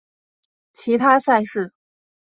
[0.73, 1.73] 其他赛事